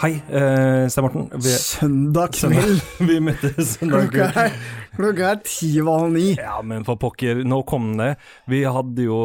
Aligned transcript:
Hei, 0.00 0.14
eh, 0.32 0.86
Stein 0.88 1.04
Morten. 1.04 1.26
Vi, 1.44 1.50
Søndag 1.60 2.32
kveld! 2.32 2.78
vi 3.08 3.18
møttes 3.20 3.74
søndag 3.74 4.06
kveld. 4.14 4.54
klokka 4.96 5.26
er 5.34 5.42
ti 5.44 5.68
over 5.82 6.06
halv 6.06 6.14
ni. 6.14 6.22
Ja, 6.38 6.54
men 6.64 6.86
for 6.88 6.96
pokker, 6.96 7.42
nå 7.44 7.58
kom 7.68 7.90
det. 7.98 8.14
Vi 8.48 8.62
hadde 8.64 9.04
jo 9.04 9.18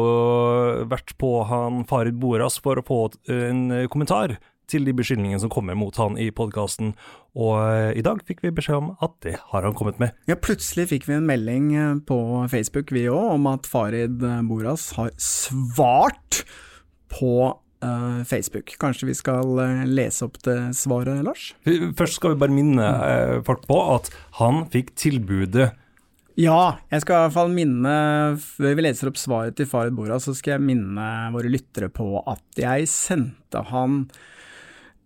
vært 0.90 1.14
på 1.16 1.30
han 1.48 1.86
Farid 1.88 2.20
Boras 2.20 2.60
for 2.60 2.76
å 2.76 2.84
få 2.84 3.00
en 3.32 3.88
kommentar 3.88 4.36
til 4.70 4.84
de 4.86 4.92
beskyldningene 4.98 5.40
som 5.40 5.52
kommer 5.52 5.76
mot 5.78 5.96
han 5.96 6.16
i 6.20 6.28
podkasten, 6.34 6.92
og 7.38 7.52
eh, 7.62 7.92
i 7.96 8.04
dag 8.04 8.20
fikk 8.26 8.42
vi 8.44 8.54
beskjed 8.54 8.80
om 8.80 8.88
at 9.04 9.14
det 9.24 9.36
har 9.52 9.66
han 9.66 9.76
kommet 9.78 10.00
med. 10.02 10.16
Ja, 10.28 10.36
plutselig 10.36 10.88
fikk 10.92 11.06
vi 11.08 11.16
en 11.16 11.28
melding 11.28 11.70
eh, 11.76 11.92
på 12.08 12.18
Facebook, 12.52 12.92
vi 12.94 13.06
òg, 13.08 13.36
om 13.36 13.48
at 13.52 13.68
Farid 13.70 14.24
eh, 14.26 14.42
Boras 14.48 14.90
har 14.98 15.12
svart 15.22 16.42
på 17.12 17.36
eh, 17.46 17.62
Facebook. 18.26 18.72
Kanskje 18.80 19.08
vi 19.10 19.14
skal 19.18 19.58
eh, 19.62 19.82
lese 19.88 20.24
opp 20.26 20.38
det 20.46 20.56
svaret, 20.78 21.22
Lars? 21.26 21.50
Først 21.98 22.18
skal 22.20 22.34
vi 22.34 22.40
bare 22.40 22.54
minne 22.56 22.86
eh, 22.86 23.34
folk 23.46 23.66
på 23.68 23.80
at 23.96 24.08
han 24.40 24.64
fikk 24.72 24.94
tilbudet 24.96 25.72
Ja, 26.36 26.76
jeg 26.92 27.04
skal 27.04 27.16
i 27.16 27.24
hvert 27.26 27.36
fall 27.36 27.52
minne 27.56 27.92
Før 28.42 28.74
vi 28.76 28.84
leser 28.84 29.08
opp 29.10 29.20
svaret 29.20 29.56
til 29.56 29.68
Farid 29.70 29.96
Bora, 29.96 30.18
så 30.20 30.34
skal 30.36 30.56
jeg 30.56 30.66
minne 30.70 31.10
våre 31.36 31.52
lyttere 31.52 31.88
på 31.92 32.22
at 32.28 32.44
jeg 32.60 32.88
sendte 32.92 33.62
han 33.70 34.06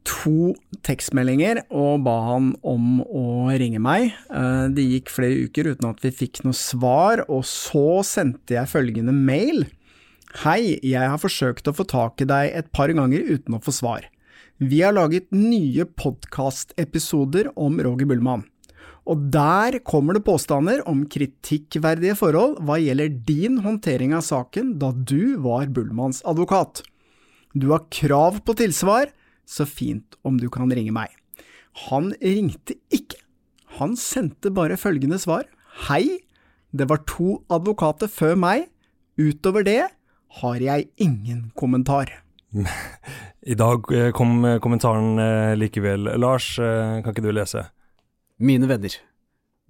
to 0.08 0.54
tekstmeldinger 0.86 1.60
og 1.76 2.00
ba 2.06 2.14
han 2.30 2.54
om 2.66 3.02
å 3.04 3.50
ringe 3.52 3.78
meg. 3.84 4.14
Eh, 4.32 4.68
Det 4.72 4.86
gikk 4.86 5.10
flere 5.12 5.44
uker 5.44 5.68
uten 5.74 5.90
at 5.90 6.00
vi 6.02 6.10
fikk 6.22 6.40
noe 6.46 6.56
svar, 6.56 7.26
og 7.28 7.44
så 7.44 8.00
sendte 8.08 8.56
jeg 8.56 8.70
følgende 8.72 9.12
mail. 9.14 9.66
Hei, 10.30 10.78
jeg 10.86 11.02
har 11.10 11.18
forsøkt 11.18 11.66
å 11.66 11.72
få 11.74 11.82
tak 11.90 12.22
i 12.22 12.26
deg 12.30 12.52
et 12.54 12.68
par 12.70 12.92
ganger 12.94 13.24
uten 13.26 13.56
å 13.56 13.58
få 13.64 13.72
svar. 13.74 14.04
Vi 14.62 14.78
har 14.84 14.94
laget 14.94 15.26
nye 15.34 15.82
podkastepisoder 15.98 17.48
om 17.58 17.80
Roger 17.82 18.06
Bullmann. 18.06 18.44
Og 19.10 19.26
der 19.34 19.80
kommer 19.82 20.14
det 20.14 20.22
påstander 20.28 20.84
om 20.86 21.02
kritikkverdige 21.10 22.14
forhold 22.20 22.60
hva 22.62 22.78
gjelder 22.78 23.10
din 23.26 23.58
håndtering 23.66 24.14
av 24.14 24.22
saken 24.22 24.76
da 24.78 24.92
du 24.94 25.34
var 25.42 25.66
Bullmanns 25.66 26.22
advokat. 26.22 26.84
Du 27.50 27.72
har 27.74 27.88
krav 27.90 28.38
på 28.46 28.54
tilsvar, 28.54 29.10
så 29.42 29.66
fint 29.66 30.14
om 30.22 30.38
du 30.38 30.46
kan 30.46 30.70
ringe 30.70 30.94
meg. 30.94 31.10
Han 31.90 32.12
ringte 32.22 32.78
ikke. 32.94 33.18
Han 33.82 33.98
sendte 33.98 34.54
bare 34.54 34.78
følgende 34.78 35.18
svar. 35.18 35.48
Hei, 35.90 36.20
det 36.70 36.86
var 36.86 37.02
to 37.10 37.40
advokater 37.50 38.06
før 38.06 38.38
meg. 38.38 38.68
Utover 39.18 39.66
det 39.66 39.80
har 40.38 40.62
jeg 40.62 40.88
ingen 40.96 41.50
kommentar. 41.58 42.12
I 43.42 43.54
dag 43.54 43.86
eh, 43.94 44.10
kom 44.14 44.44
eh, 44.44 44.58
kommentaren 44.62 45.18
eh, 45.18 45.52
likevel. 45.58 46.08
Lars, 46.18 46.56
kan 46.58 47.12
ikke 47.12 47.24
du 47.24 47.32
lese? 47.34 47.66
Mine 48.40 48.68
venner, 48.70 48.94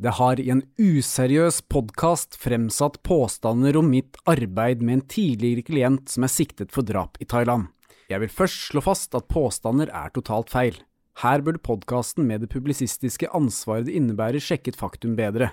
det 0.01 0.15
har 0.17 0.41
i 0.41 0.49
en 0.53 0.63
useriøs 0.79 1.63
podkast 1.73 2.39
fremsatt 2.41 3.01
påstander 3.07 3.77
om 3.81 3.91
mitt 3.93 4.21
arbeid 4.31 4.85
med 4.85 4.99
en 4.99 5.09
tidligere 5.11 5.67
klient 5.67 6.13
som 6.13 6.25
er 6.25 6.33
siktet 6.33 6.73
for 6.73 6.87
drap 6.87 7.19
i 7.21 7.29
Thailand. 7.29 7.69
Jeg 8.11 8.23
vil 8.23 8.33
først 8.33 8.71
slå 8.71 8.83
fast 8.83 9.15
at 9.15 9.29
påstander 9.31 9.91
er 9.95 10.15
totalt 10.15 10.51
feil. 10.51 10.79
Her 11.21 11.43
burde 11.45 11.61
podkasten 11.63 12.25
med 12.27 12.43
det 12.43 12.53
publisistiske 12.55 13.29
ansvaret 13.37 13.91
det 13.91 13.99
innebærer 13.99 14.43
sjekket 14.43 14.79
faktum 14.79 15.19
bedre. 15.19 15.51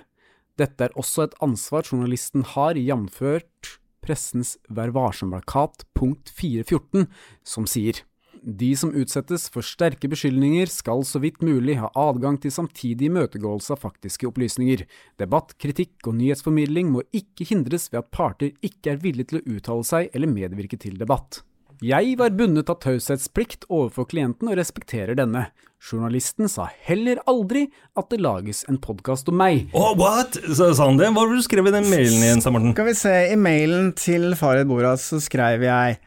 Dette 0.58 0.88
er 0.88 0.96
også 0.98 1.26
et 1.26 1.36
ansvar 1.44 1.86
journalisten 1.86 2.46
har, 2.54 2.78
jamført 2.78 3.77
Pressens 4.08 4.56
Vær 4.72 4.94
varsom-plakat 4.96 5.84
punkt 5.98 6.32
414, 6.32 7.04
som 7.44 7.68
sier 7.68 8.06
de 8.42 8.70
som 8.76 8.92
utsettes 8.96 9.48
for 9.52 9.66
sterke 9.66 10.08
beskyldninger 10.10 10.70
skal 10.70 11.02
så 11.06 11.20
vidt 11.22 11.42
mulig 11.44 11.78
ha 11.80 11.90
adgang 11.98 12.38
til 12.40 12.52
samtidig 12.54 13.08
imøtegåelse 13.08 13.74
av 13.74 13.82
faktiske 13.82 14.28
opplysninger. 14.28 14.84
Debatt, 15.20 15.56
kritikk 15.60 16.06
og 16.08 16.18
nyhetsformidling 16.20 16.92
må 16.94 17.04
ikke 17.12 17.48
hindres 17.50 17.88
ved 17.92 18.02
at 18.04 18.12
parter 18.14 18.54
ikke 18.64 18.94
er 18.94 19.02
villige 19.02 19.32
til 19.32 19.40
å 19.40 19.56
uttale 19.56 19.88
seg 19.90 20.10
eller 20.14 20.32
medvirke 20.32 20.78
til 20.80 20.98
debatt. 21.00 21.42
Jeg 21.84 22.16
var 22.18 22.34
bundet 22.34 22.70
av 22.72 22.80
taushetsplikt 22.82 23.68
overfor 23.70 24.08
klienten 24.10 24.50
og 24.50 24.58
respekterer 24.58 25.18
denne. 25.18 25.48
Journalisten 25.78 26.50
sa 26.50 26.66
heller 26.88 27.20
aldri 27.30 27.68
at 27.98 28.10
det 28.10 28.18
lages 28.20 28.64
en 28.68 28.80
podkast 28.82 29.30
om 29.30 29.38
meg. 29.38 29.68
Oh, 29.72 29.94
what? 29.98 30.36
Sa 30.50 30.72
sa 30.74 30.88
han 30.88 30.98
det? 30.98 31.12
Hva 31.12 31.22
var 31.22 31.32
det 31.32 31.38
du 31.38 31.46
skrev 31.46 31.70
i 31.70 31.74
den 31.74 31.88
mailen 31.90 32.18
igjen, 32.18 32.42
Stein 32.42 32.56
Morten? 32.56 32.74
Skal 32.74 32.90
vi 32.90 32.96
se, 32.98 33.16
i 33.32 33.38
mailen 33.38 33.92
til 33.98 34.32
Farid 34.38 34.68
Boras 34.70 35.06
så 35.12 35.22
skrev 35.22 35.66
jeg 35.68 35.98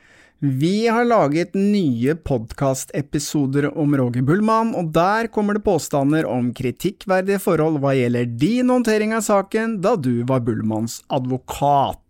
vi 0.42 0.88
har 0.90 1.06
laget 1.06 1.54
nye 1.54 2.16
podkastepisoder 2.18 3.68
om 3.78 3.92
Roger 3.94 4.24
Bullmann, 4.26 4.72
og 4.74 4.88
der 4.90 5.28
kommer 5.30 5.54
det 5.54 5.62
påstander 5.68 6.26
om 6.26 6.48
kritikkverdige 6.58 7.38
forhold 7.44 7.78
hva 7.84 7.94
gjelder 7.94 8.26
din 8.42 8.74
håndtering 8.74 9.14
av 9.14 9.22
saken 9.28 9.76
da 9.86 9.94
du 9.94 10.24
var 10.26 10.42
Bullmanns 10.48 11.04
advokat. 11.14 12.01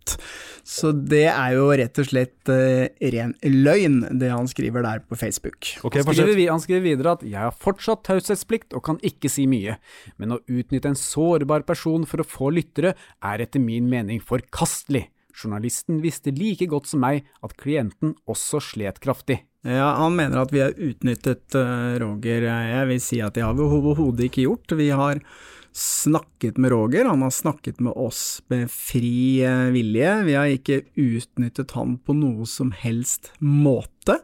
Så 0.62 0.92
det 0.94 1.26
er 1.26 1.56
jo 1.56 1.66
rett 1.74 1.98
og 1.98 2.06
slett 2.06 2.50
uh, 2.52 2.86
ren 3.14 3.34
løgn, 3.42 3.98
det 4.20 4.30
han 4.30 4.48
skriver 4.50 4.84
der 4.86 5.02
på 5.06 5.18
Facebook. 5.18 5.72
Okay, 5.82 6.04
Han 6.06 6.14
skriver, 6.14 6.42
han 6.50 6.62
skriver 6.62 6.84
videre 6.84 7.16
at 7.18 7.24
jeg 7.26 7.40
har 7.40 7.56
fortsatt 7.64 8.04
taushetsplikt 8.06 8.76
og 8.78 8.84
kan 8.86 9.00
ikke 9.06 9.30
si 9.32 9.48
mye, 9.50 9.78
men 10.22 10.36
å 10.36 10.42
utnytte 10.46 10.92
en 10.92 10.98
sårbar 10.98 11.66
person 11.68 12.06
for 12.08 12.22
å 12.22 12.28
få 12.28 12.52
lyttere 12.54 12.94
er 12.94 13.44
etter 13.44 13.62
min 13.62 13.90
mening 13.90 14.22
forkastelig. 14.22 15.08
Journalisten 15.32 16.02
visste 16.04 16.32
like 16.36 16.68
godt 16.68 16.90
som 16.90 17.02
meg 17.02 17.24
at 17.42 17.56
klienten 17.60 18.14
også 18.28 18.60
slet 18.62 19.00
kraftig. 19.02 19.40
Ja, 19.62 19.92
han 20.00 20.16
mener 20.18 20.42
at 20.42 20.52
vi 20.52 20.60
har 20.62 20.74
utnyttet 20.74 21.54
uh, 21.54 21.94
Roger. 22.02 22.48
Jeg 22.50 22.86
vil 22.90 23.02
si 23.02 23.20
at 23.22 23.36
det 23.36 23.44
har 23.46 23.54
vi 23.56 23.66
overhodet 23.66 24.26
ikke 24.28 24.46
gjort. 24.48 24.74
Vi 24.78 24.88
har 24.90 25.22
snakket 25.72 26.58
med 26.58 26.70
Roger, 26.70 27.04
han 27.04 27.22
har 27.22 27.30
snakket 27.30 27.80
med 27.80 27.92
oss 27.96 28.42
med 28.52 28.70
fri 28.70 29.42
eh, 29.44 29.70
vilje. 29.72 30.22
Vi 30.26 30.34
har 30.36 30.52
ikke 30.52 30.82
utnyttet 31.00 31.72
han 31.76 31.96
på 31.98 32.16
noe 32.16 32.46
som 32.48 32.72
helst 32.76 33.32
måte. 33.40 34.18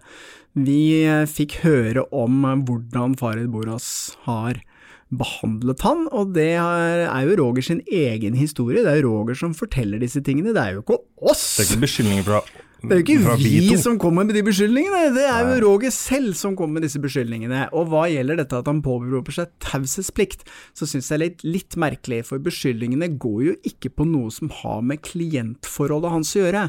Vi 0.53 1.05
eh, 1.07 1.25
fikk 1.29 1.61
høre 1.65 2.05
om 2.13 2.45
eh, 2.45 2.59
hvordan 2.69 3.17
Farid 3.21 3.49
Boras 3.55 4.17
har 4.29 4.61
behandlet 5.09 5.81
han, 5.87 6.05
og 6.13 6.35
det 6.37 6.51
er 6.61 7.23
jo 7.25 7.39
Roger 7.41 7.65
sin 7.65 7.81
egen 7.89 8.37
historie. 8.37 8.85
Det 8.85 8.93
er 8.93 9.01
jo 9.01 9.15
Roger 9.15 9.39
som 9.41 9.57
forteller 9.57 10.03
disse 10.03 10.21
tingene, 10.21 10.53
det 10.53 10.61
er 10.61 10.77
jo 10.77 10.85
ikke 10.85 11.01
oss! 11.25 11.55
Det 11.57 11.65
er 11.65 11.71
ikke 11.71 11.87
beskyldninger 11.87 12.27
fra 12.29 12.43
Det 12.79 12.95
er 12.95 13.01
jo 13.01 13.05
ikke 13.05 13.37
vi, 13.41 13.53
to. 13.73 13.77
som 13.83 13.97
kommer 13.99 14.27
med 14.29 14.37
de 14.39 14.43
beskyldningene, 14.47 15.11
det 15.17 15.25
er 15.27 15.49
jo 15.49 15.57
Roger 15.65 15.91
selv 15.95 16.37
som 16.39 16.55
kommer 16.59 16.79
med 16.79 16.87
disse 16.87 17.01
beskyldningene. 17.03 17.65
Og 17.75 17.89
hva 17.91 18.05
gjelder 18.07 18.39
dette 18.39 18.61
at 18.61 18.71
han 18.71 18.83
påberoper 18.85 19.35
seg 19.35 19.51
taushetsplikt, 19.65 20.45
så 20.79 20.87
syns 20.87 21.11
jeg 21.11 21.19
det 21.19 21.27
er 21.27 21.33
litt, 21.33 21.47
litt 21.57 21.79
merkelig, 21.83 22.21
for 22.29 22.43
beskyldningene 22.43 23.11
går 23.19 23.41
jo 23.49 23.57
ikke 23.67 23.91
på 23.99 24.07
noe 24.07 24.31
som 24.35 24.53
har 24.61 24.85
med 24.87 25.03
klientforholdet 25.03 26.15
hans 26.15 26.37
å 26.37 26.45
gjøre. 26.45 26.69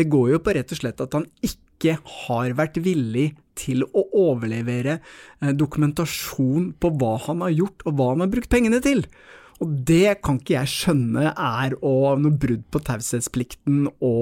Det 0.00 0.08
går 0.12 0.32
jo 0.32 0.40
på 0.46 0.56
rett 0.56 0.72
og 0.72 0.80
slett 0.80 1.04
at 1.04 1.18
han 1.18 1.28
ikke 1.44 1.98
har 2.24 2.56
vært 2.56 2.80
villig 2.80 3.30
til 3.60 3.84
å 3.84 4.06
overlevere 4.16 4.96
eh, 4.96 5.52
dokumentasjon 5.52 6.72
på 6.80 6.92
hva 6.96 7.18
han 7.26 7.44
har 7.44 7.52
gjort 7.52 7.84
og 7.84 7.98
hva 7.98 8.08
han 8.14 8.24
har 8.24 8.32
brukt 8.32 8.52
pengene 8.52 8.80
til. 8.84 9.04
Og 9.60 9.72
det 9.86 10.22
kan 10.24 10.38
ikke 10.40 10.54
jeg 10.56 10.72
skjønne 10.72 11.32
er 11.34 11.74
å, 11.84 12.16
noe 12.16 12.32
brudd 12.40 12.62
på 12.72 12.80
taushetsplikten 12.86 13.90
å 14.00 14.14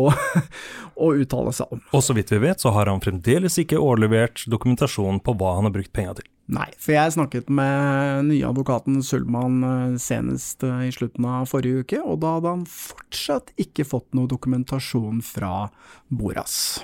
uttale 1.22 1.54
seg 1.56 1.74
om. 1.74 1.80
Og 1.96 2.04
så 2.06 2.14
vidt 2.14 2.30
vi 2.30 2.38
vet, 2.44 2.62
så 2.62 2.70
har 2.76 2.90
han 2.90 3.02
fremdeles 3.02 3.58
ikke 3.58 3.80
overlevert 3.80 4.44
dokumentasjon 4.50 5.18
på 5.26 5.34
hva 5.40 5.56
han 5.58 5.66
har 5.66 5.74
brukt 5.74 5.92
penga 5.96 6.14
til. 6.20 6.28
Nei, 6.50 6.66
for 6.82 6.96
jeg 6.96 7.14
snakket 7.14 7.50
med 7.54 8.26
nye 8.26 8.46
advokaten 8.48 9.02
Sulman 9.06 9.60
eh, 9.66 9.98
senest 10.02 10.64
eh, 10.66 10.88
i 10.88 10.94
slutten 10.94 11.26
av 11.30 11.46
forrige 11.50 11.84
uke, 11.84 12.00
og 12.02 12.18
da 12.24 12.36
hadde 12.38 12.54
han 12.56 12.64
fortsatt 12.70 13.52
ikke 13.60 13.86
fått 13.86 14.18
noe 14.18 14.30
dokumentasjon 14.30 15.22
fra 15.26 15.68
Boras. 16.10 16.80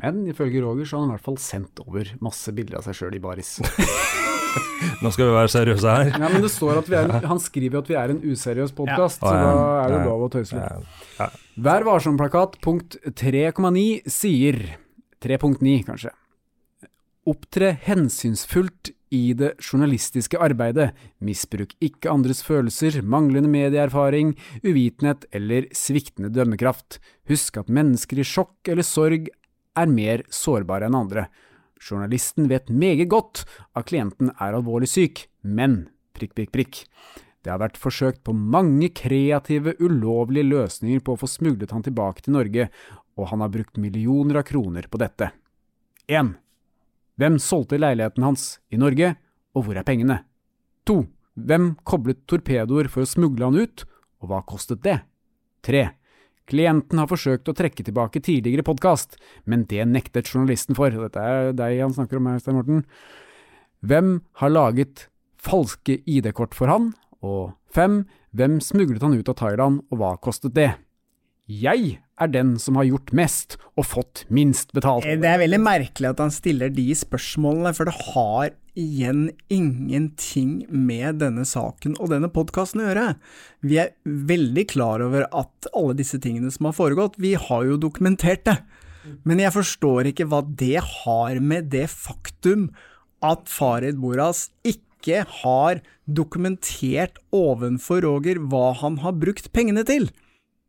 Men 0.00 0.24
ifølge 0.30 0.64
Roger 0.64 0.88
så 0.88 0.96
har 0.96 1.04
han 1.04 1.12
i 1.12 1.18
hvert 1.18 1.28
fall 1.28 1.40
sendt 1.42 1.84
over 1.84 2.14
masse 2.24 2.56
bilder 2.56 2.80
av 2.80 2.88
seg 2.88 3.00
sjøl 3.02 3.20
i 3.20 3.24
baris. 3.24 3.58
Nå 5.00 5.10
skal 5.14 5.28
vi 5.30 5.32
være 5.36 5.50
seriøse 5.52 5.94
her. 5.96 6.10
Ja, 6.12 6.28
men 6.28 6.42
det 6.44 6.50
står 6.52 6.80
at 6.82 6.88
vi 6.90 6.96
er, 6.98 7.12
Han 7.30 7.40
skriver 7.40 7.80
at 7.80 7.88
vi 7.90 7.96
er 7.96 8.12
en 8.12 8.20
useriøs 8.20 8.72
podkast, 8.76 9.22
Ja. 9.22 9.30
så 9.30 9.34
da 9.40 9.82
er 9.84 9.94
det 9.94 10.00
lov 10.06 10.24
å 10.26 10.30
tøyse 10.32 10.56
litt. 10.58 10.86
Ja. 11.18 11.28
Vær 11.60 11.86
varsom-plakat 11.88 12.58
punkt 12.64 12.96
3,9 13.06 14.02
sier 14.10 14.60
3.9, 15.24 15.84
kanskje. 15.88 16.12
Opptre 17.30 17.74
hensynsfullt 17.84 18.90
i 19.12 19.32
det 19.36 19.54
journalistiske 19.60 20.38
arbeidet. 20.40 20.92
Misbruk 21.20 21.74
ikke 21.82 22.10
andres 22.12 22.40
følelser, 22.46 23.00
manglende 23.02 23.50
medieerfaring, 23.50 24.32
uvitenhet 24.64 25.26
eller 25.34 25.66
sviktende 25.76 26.30
dømmekraft. 26.32 26.98
Husk 27.28 27.58
at 27.60 27.68
mennesker 27.72 28.22
i 28.22 28.26
sjokk 28.26 28.70
eller 28.72 28.86
sorg 28.86 29.28
er 29.76 29.86
mer 29.90 30.24
sårbare 30.32 30.88
enn 30.88 30.96
andre. 30.98 31.26
Journalisten 31.80 32.48
vet 32.50 32.68
meget 32.68 33.08
godt 33.10 33.44
at 33.76 33.88
klienten 33.88 34.32
er 34.36 34.56
alvorlig 34.56 34.90
syk, 34.90 35.26
men 35.42 35.88
prikk, 36.16 36.34
prikk, 36.36 36.52
prikk. 36.52 36.80
Det 37.40 37.52
har 37.52 37.60
vært 37.62 37.80
forsøkt 37.80 38.20
på 38.26 38.34
mange 38.36 38.90
kreative, 38.92 39.72
ulovlige 39.80 40.50
løsninger 40.50 41.00
på 41.04 41.14
å 41.14 41.20
få 41.22 41.28
smuglet 41.30 41.72
han 41.72 41.84
tilbake 41.86 42.26
til 42.26 42.36
Norge, 42.36 42.68
og 43.16 43.30
han 43.32 43.40
har 43.44 43.52
brukt 43.52 43.80
millioner 43.80 44.42
av 44.42 44.46
kroner 44.48 44.88
på 44.92 45.00
dette. 45.00 45.30
1. 46.10 46.34
Hvem 47.20 47.38
solgte 47.40 47.80
leiligheten 47.80 48.24
hans 48.24 48.58
i 48.72 48.80
Norge, 48.80 49.14
og 49.56 49.66
hvor 49.66 49.80
er 49.80 49.86
pengene? 49.88 50.20
2. 50.88 51.00
Hvem 51.40 51.72
koblet 51.88 52.20
torpedoer 52.28 52.90
for 52.92 53.04
å 53.04 53.08
smugle 53.08 53.48
han 53.48 53.56
ut, 53.56 53.86
og 54.20 54.30
hva 54.30 54.42
kostet 54.44 54.84
det? 54.84 55.00
3. 55.64 55.88
Klienten 56.50 56.98
har 56.98 57.10
forsøkt 57.10 57.48
å 57.50 57.54
trekke 57.56 57.84
tilbake 57.86 58.22
tidligere 58.26 58.66
podkast, 58.66 59.16
men 59.46 59.64
det 59.70 59.86
nektet 59.86 60.32
journalisten 60.32 60.78
for. 60.78 60.90
Dette 60.90 61.22
er 61.22 61.52
deg 61.56 61.78
han 61.84 61.94
snakker 61.94 62.18
om 62.18 62.30
her, 62.30 62.40
Stein 62.42 62.58
Morten. 62.58 62.84
Hvem 63.86 64.16
har 64.42 64.52
laget 64.52 65.06
falske 65.40 66.00
ID-kort 66.04 66.56
for 66.58 66.72
han? 66.72 66.90
Og 67.24 67.52
fem, 67.72 68.02
Hvem 68.30 68.60
smuglet 68.62 69.02
han 69.02 69.16
ut 69.18 69.28
av 69.30 69.38
Thailand, 69.40 69.80
og 69.90 69.98
hva 69.98 70.12
kostet 70.22 70.54
det? 70.54 70.70
Jeg 71.50 71.98
er 72.20 72.30
den 72.32 72.56
som 72.60 72.76
har 72.76 72.84
gjort 72.88 73.12
mest, 73.16 73.56
og 73.78 73.86
fått 73.88 74.24
minst 74.28 74.74
betalt. 74.76 75.06
Eh, 75.08 75.16
Det 75.16 75.28
er 75.28 75.40
veldig 75.40 75.60
merkelig 75.60 76.10
at 76.10 76.18
han 76.20 76.30
stiller 76.30 76.68
de 76.68 76.90
spørsmålene, 76.94 77.74
for 77.74 77.88
det 77.88 77.96
har 78.14 78.50
igjen 78.76 79.30
ingenting 79.50 80.66
med 80.70 81.18
denne 81.20 81.44
saken 81.48 81.96
og 81.98 82.12
denne 82.12 82.30
podkasten 82.32 82.82
å 82.82 82.88
gjøre. 82.88 83.06
Vi 83.66 83.80
er 83.82 83.94
veldig 84.04 84.66
klar 84.70 85.02
over 85.04 85.26
at 85.32 85.70
alle 85.74 85.96
disse 85.98 86.20
tingene 86.22 86.52
som 86.52 86.68
har 86.68 86.76
foregått, 86.76 87.18
vi 87.18 87.34
har 87.34 87.64
jo 87.66 87.80
dokumentert 87.80 88.44
det. 88.44 88.58
Men 89.24 89.40
jeg 89.40 89.52
forstår 89.54 90.10
ikke 90.12 90.28
hva 90.28 90.42
det 90.44 90.78
har 90.80 91.40
med 91.40 91.70
det 91.72 91.88
faktum 91.90 92.68
at 93.24 93.48
Farid 93.48 93.98
Boras 94.00 94.50
ikke 94.64 95.24
har 95.42 95.80
dokumentert 96.06 97.16
ovenfor 97.32 98.04
Roger 98.04 98.40
hva 98.52 98.74
han 98.76 99.00
har 99.04 99.16
brukt 99.16 99.50
pengene 99.56 99.84
til. 99.88 100.10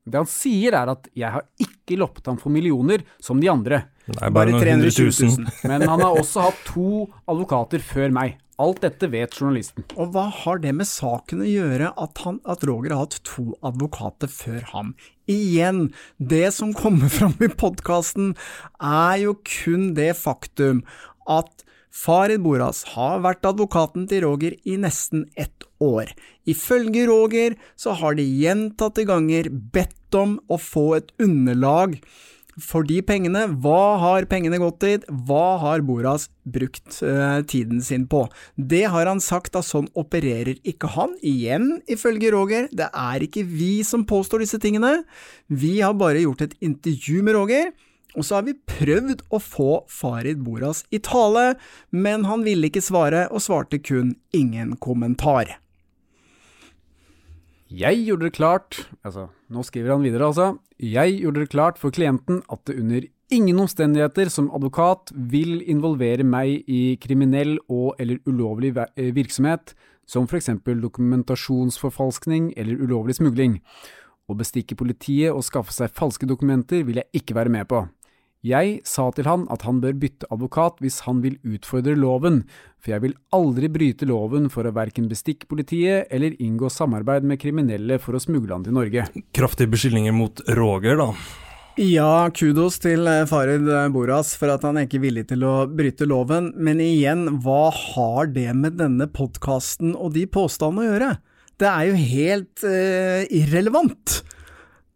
Det 0.06 0.18
han 0.18 0.30
sier 0.30 0.74
er 0.78 0.90
at 0.96 1.10
jeg 1.18 1.30
har 1.30 1.46
ikke 1.62 1.98
loppet 2.02 2.26
ham 2.32 2.40
for 2.42 2.54
millioner 2.54 3.04
som 3.22 3.42
de 3.42 3.50
andre, 3.52 3.84
Nei, 4.12 4.30
Bare 4.34 4.52
noen 4.52 4.64
hundre 4.66 4.90
320 4.90 5.12
tusen. 5.12 5.46
000. 5.46 5.70
men 5.70 5.86
han 5.88 6.02
har 6.02 6.18
også 6.20 6.48
hatt 6.48 6.64
to 6.68 7.06
advokater 7.30 7.84
før 7.86 8.10
meg. 8.16 8.40
Alt 8.62 8.82
dette 8.84 9.08
vet 9.10 9.34
journalisten. 9.38 9.86
Og 9.96 10.12
hva 10.14 10.28
har 10.42 10.60
det 10.62 10.74
med 10.78 10.86
saken 10.90 11.42
å 11.42 11.48
gjøre 11.48 11.94
at, 11.98 12.20
han, 12.26 12.42
at 12.46 12.66
Roger 12.68 12.94
har 12.94 13.06
hatt 13.06 13.22
to 13.26 13.54
advokater 13.66 14.30
før 14.30 14.66
ham? 14.74 14.92
Igjen, 15.32 15.88
det 16.18 16.50
som 16.58 16.74
kommer 16.78 17.10
fram 17.14 17.38
i 17.42 17.50
podkasten 17.50 18.34
er 18.82 19.22
jo 19.24 19.38
kun 19.48 19.94
det 19.98 20.12
faktum 20.20 20.84
at 21.30 21.66
Farid 21.92 22.42
Boras 22.44 22.84
har 22.96 23.22
vært 23.26 23.46
advokaten 23.46 24.08
til 24.10 24.24
Roger 24.26 24.56
i 24.64 24.78
nesten 24.80 25.26
ett 25.36 25.68
år. 25.84 26.12
Ifølge 26.48 27.06
Roger 27.10 27.58
så 27.76 27.96
har 28.00 28.16
de 28.16 28.26
gjentatte 28.26 29.06
ganger 29.10 29.52
bedt 29.52 30.16
om 30.16 30.40
å 30.52 30.60
få 30.60 30.88
et 31.02 31.12
underlag 31.22 32.00
for 32.60 32.86
de 32.88 33.00
pengene, 33.06 33.46
hva 33.64 33.98
har 34.02 34.28
pengene 34.30 34.60
gått 34.62 34.82
til, 34.84 35.06
hva 35.28 35.58
har 35.62 35.84
Boras 35.88 36.28
brukt 36.44 37.00
uh, 37.00 37.40
tiden 37.48 37.82
sin 37.84 38.08
på? 38.12 38.26
Det 38.56 38.84
har 38.92 39.08
han 39.08 39.22
sagt 39.24 39.56
at 39.56 39.68
sånn 39.68 39.88
opererer 39.98 40.60
ikke 40.68 40.92
han. 40.98 41.16
Igjen, 41.24 41.80
ifølge 41.92 42.34
Roger, 42.36 42.68
det 42.76 42.90
er 42.92 43.24
ikke 43.24 43.46
vi 43.48 43.86
som 43.88 44.06
påstår 44.08 44.44
disse 44.44 44.60
tingene. 44.62 45.02
Vi 45.48 45.80
har 45.80 45.96
bare 45.98 46.24
gjort 46.26 46.44
et 46.48 46.58
intervju 46.60 47.24
med 47.24 47.40
Roger. 47.40 47.72
Og 48.18 48.28
så 48.28 48.38
har 48.38 48.48
vi 48.48 48.58
prøvd 48.68 49.24
å 49.32 49.40
få 49.40 49.72
Farid 49.92 50.42
Boras 50.44 50.84
i 50.92 51.00
tale, 51.04 51.56
men 51.92 52.26
han 52.28 52.44
ville 52.48 52.68
ikke 52.68 52.84
svare, 52.84 53.28
og 53.32 53.44
svarte 53.44 53.80
kun 53.80 54.16
ingen 54.36 54.76
kommentar. 54.84 55.58
Jeg 57.72 58.02
gjorde 58.04 58.28
det 58.28 58.36
klart 58.36 58.82
Altså, 59.08 59.30
nå 59.48 59.64
skriver 59.64 59.94
han 59.94 60.04
videre, 60.04 60.28
altså. 60.28 60.58
Jeg 60.76 61.22
gjorde 61.22 61.46
det 61.46 61.54
klart 61.54 61.80
for 61.80 61.94
klienten 61.94 62.42
at 62.52 62.66
det 62.68 62.76
under 62.82 63.08
ingen 63.32 63.62
omstendigheter 63.64 64.28
som 64.30 64.50
advokat 64.52 65.14
vil 65.16 65.62
involvere 65.72 66.26
meg 66.28 66.68
i 66.68 66.98
kriminell 67.00 67.56
og 67.72 67.96
eller 68.02 68.20
ulovlig 68.28 68.74
eh, 68.76 69.14
virksomhet, 69.16 69.72
som 70.04 70.28
eksempel 70.28 70.82
dokumentasjonsforfalskning 70.84 72.52
eller 72.58 72.82
ulovlig 72.82 73.16
smugling. 73.22 73.62
Å 74.28 74.36
bestikke 74.36 74.76
politiet 74.76 75.32
og 75.32 75.46
skaffe 75.48 75.72
seg 75.72 75.96
falske 75.96 76.28
dokumenter 76.28 76.84
vil 76.84 77.00
jeg 77.00 77.22
ikke 77.22 77.38
være 77.40 77.54
med 77.56 77.70
på. 77.72 77.86
Jeg 78.42 78.80
sa 78.90 79.04
til 79.14 79.28
han 79.30 79.44
at 79.54 79.62
han 79.68 79.84
bør 79.84 79.94
bytte 80.02 80.26
advokat 80.34 80.80
hvis 80.82 81.04
han 81.06 81.20
vil 81.22 81.36
utfordre 81.46 81.94
loven, 81.94 82.40
for 82.82 82.96
jeg 82.96 83.04
vil 83.04 83.14
aldri 83.38 83.70
bryte 83.70 84.08
loven 84.10 84.48
for 84.50 84.66
å 84.66 84.74
verken 84.74 85.06
bestikke 85.12 85.46
politiet 85.46 86.10
eller 86.10 86.34
inngå 86.42 86.72
samarbeid 86.74 87.28
med 87.28 87.38
kriminelle 87.44 88.00
for 88.02 88.18
å 88.18 88.24
smugle 88.24 88.56
han 88.56 88.66
til 88.66 88.74
Norge. 88.74 89.06
Kraftige 89.38 89.70
beskyldninger 89.70 90.18
mot 90.18 90.42
Roger, 90.58 90.98
da. 90.98 91.12
Ja, 91.80 92.28
kudos 92.34 92.82
til 92.84 93.06
eh, 93.08 93.28
Farid 93.30 93.70
Boras 93.94 94.34
for 94.36 94.52
at 94.52 94.66
han 94.66 94.82
er 94.82 94.90
ikke 94.90 94.98
er 95.00 95.06
villig 95.06 95.28
til 95.30 95.46
å 95.48 95.54
bryte 95.70 96.10
loven, 96.10 96.50
men 96.58 96.82
igjen, 96.84 97.28
hva 97.46 97.70
har 97.70 98.34
det 98.34 98.50
med 98.58 98.82
denne 98.82 99.06
podkasten 99.06 99.94
og 99.94 100.18
de 100.18 100.26
påstandene 100.26 100.82
å 100.82 100.90
gjøre? 100.90 101.14
Det 101.62 101.70
er 101.70 101.88
jo 101.88 102.04
helt 102.18 102.66
eh, 102.66 103.24
irrelevant. 103.38 104.24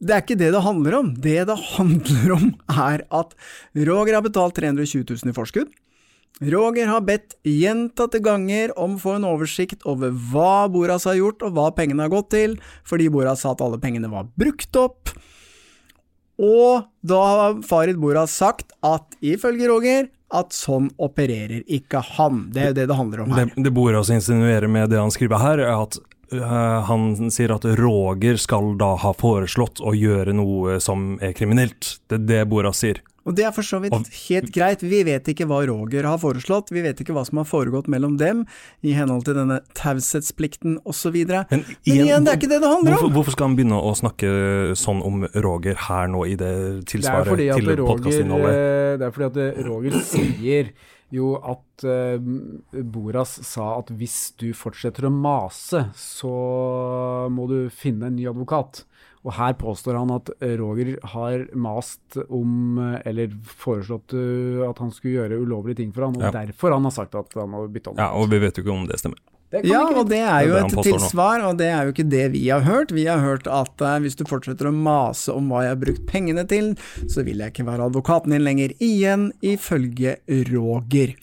Det 0.05 0.13
er 0.13 0.21
ikke 0.21 0.37
det 0.37 0.51
det 0.53 0.61
handler 0.61 0.99
om. 0.99 1.09
Det 1.17 1.39
det 1.49 1.57
handler 1.71 2.35
om, 2.35 2.51
er 2.69 3.05
at 3.09 3.33
Roger 3.73 4.19
har 4.19 4.25
betalt 4.25 4.57
320 4.59 5.01
000 5.09 5.33
i 5.33 5.35
forskudd. 5.35 5.73
Roger 6.43 6.89
har 6.91 7.03
bedt 7.07 7.37
gjentatte 7.47 8.19
ganger 8.19 8.73
om 8.77 8.97
å 8.97 9.01
få 9.01 9.13
en 9.15 9.27
oversikt 9.29 9.85
over 9.87 10.11
hva 10.11 10.67
Boras 10.71 11.07
har 11.07 11.15
gjort, 11.17 11.45
og 11.47 11.55
hva 11.55 11.69
pengene 11.73 12.03
har 12.03 12.11
gått 12.11 12.33
til, 12.35 12.57
fordi 12.85 13.07
Boras 13.09 13.45
sa 13.45 13.53
at 13.55 13.63
alle 13.63 13.79
pengene 13.81 14.11
var 14.11 14.27
brukt 14.35 14.75
opp. 14.81 15.13
Og 16.35 16.83
da 17.07 17.21
har 17.31 17.61
Farid 17.63 17.97
Boras 18.01 18.35
sagt 18.35 18.75
at 18.83 19.15
ifølge 19.23 19.69
Roger 19.71 20.09
at 20.35 20.51
sånn 20.51 20.89
opererer 20.99 21.63
ikke 21.71 22.01
han. 22.17 22.49
Det 22.51 22.61
er 22.61 22.73
jo 22.73 22.77
det 22.81 22.87
det 22.91 22.97
handler 22.99 23.23
om 23.23 23.35
her. 23.37 23.53
det 23.55 23.71
Boras 23.71 24.11
insinuerer 24.11 24.67
med 24.67 24.91
det 24.91 24.99
han 24.99 25.13
skriver 25.13 25.39
her, 25.39 25.63
er 25.63 25.85
at 25.85 25.97
han 26.41 27.31
sier 27.33 27.53
at 27.55 27.65
Roger 27.79 28.37
skal 28.41 28.73
da 28.79 28.93
ha 29.01 29.11
foreslått 29.17 29.81
å 29.83 29.93
gjøre 29.95 30.33
noe 30.35 30.79
som 30.83 31.15
er 31.23 31.35
kriminelt. 31.37 31.99
Det 32.09 32.21
er 32.21 32.25
det 32.31 32.41
Boras 32.51 32.81
sier. 32.83 33.01
Og 33.25 33.33
det 33.33 33.41
er 33.47 33.53
for 33.55 33.65
så 33.65 33.79
vidt 33.81 33.95
helt 34.27 34.51
greit. 34.53 34.83
Vi 34.85 34.99
vet 35.07 35.25
ikke 35.31 35.47
hva 35.49 35.63
Roger 35.65 36.05
har 36.05 36.19
foreslått, 36.21 36.69
vi 36.69 36.83
vet 36.85 36.99
ikke 37.01 37.15
hva 37.15 37.23
som 37.25 37.39
har 37.41 37.47
foregått 37.49 37.87
mellom 37.89 38.19
dem 38.21 38.43
i 38.85 38.93
henhold 38.93 39.25
til 39.25 39.33
denne 39.39 39.57
taushetsplikten 39.73 40.75
osv. 40.85 41.15
Men 41.25 41.47
Men 41.49 41.63
igjen, 41.89 42.27
det 42.27 42.35
er 42.35 42.37
ikke 42.37 42.51
det 42.51 42.61
det 42.61 42.69
handler 42.69 42.99
om! 42.99 43.13
hvorfor 43.15 43.33
skal 43.33 43.49
han 43.49 43.55
begynne 43.57 43.79
å 43.81 43.95
snakke 43.97 44.29
sånn 44.77 45.01
om 45.01 45.25
Roger 45.33 45.79
her 45.87 46.11
nå, 46.13 46.21
i 46.29 46.35
det 46.37 46.53
tilsvaret 46.91 47.31
fordi 47.33 47.49
til 47.49 47.71
Roger, 47.71 47.85
podkastinnholdet? 47.95 48.53
eh, 48.53 48.97
det 49.01 49.07
er 49.09 49.15
fordi 49.17 49.31
at 49.31 49.41
eh, 49.41 49.63
Roger 49.71 49.97
sier 50.05 50.69
jo 51.15 51.31
at 51.39 51.85
eh, 51.87 52.19
Boras 52.83 53.37
sa 53.47 53.71
at 53.79 53.89
hvis 53.95 54.33
du 54.41 54.49
fortsetter 54.57 55.07
å 55.07 55.13
mase, 55.13 55.85
så 55.95 56.33
må 57.31 57.47
du 57.51 57.57
finne 57.73 58.09
en 58.09 58.17
ny 58.19 58.27
advokat. 58.31 58.83
Og 59.25 59.33
her 59.39 59.55
påstår 59.57 59.97
han 59.97 60.11
at 60.13 60.29
Roger 60.59 60.99
har 61.15 61.47
mast 61.57 62.17
om, 62.29 62.77
eller 63.07 63.31
foreslått 63.49 64.13
eh, 64.13 64.61
at 64.67 64.81
han 64.83 64.91
skulle 64.93 65.15
gjøre 65.23 65.39
ulovlige 65.41 65.79
ting 65.81 65.93
for 65.95 66.05
han, 66.05 66.17
og 66.19 66.27
Ja. 66.27 66.33
derfor 66.45 66.75
han 66.77 66.85
har 66.85 66.93
sagt 66.93 67.15
at 67.17 67.33
han 67.33 67.49
må 67.55 67.63
bytte 67.73 67.89
om. 67.95 67.97
Ja, 67.97 68.11
og 68.13 68.29
vi 68.29 68.37
vet 68.43 68.57
jo 68.59 68.63
ikke 68.65 68.75
om 68.75 68.85
det 68.91 68.99
stemmer. 69.01 69.17
Ja, 69.63 69.85
ikke 69.85 70.01
og 70.01 70.09
det 70.09 70.19
er 70.19 70.39
Det 70.41 70.49
jo 70.49 70.57
er 70.57 70.67
det 70.67 70.77
et 70.77 70.87
tilsvar, 70.89 71.45
og 71.47 71.57
det 71.61 71.69
er 71.71 71.87
jo 71.87 71.95
ikke 71.95 72.09
det 72.11 72.25
vi 72.35 72.43
har 72.49 72.65
hørt. 72.65 72.91
Vi 72.91 73.05
har 73.07 73.23
hørt 73.23 73.47
at 73.47 73.81
uh, 73.81 73.95
hvis 74.03 74.17
du 74.19 74.25
fortsetter 74.27 74.67
å 74.67 74.75
mase 74.75 75.31
om 75.31 75.47
hva 75.51 75.63
jeg 75.65 75.75
har 75.75 75.81
brukt 75.81 76.05
pengene 76.09 76.43
til, 76.49 76.73
så 77.07 77.23
vil 77.27 77.43
jeg 77.43 77.53
ikke 77.53 77.67
være 77.69 77.87
advokaten 77.87 78.35
din 78.35 78.43
lenger. 78.45 78.75
Igjen 78.83 79.29
ifølge 79.45 80.17
Roger. 80.51 81.15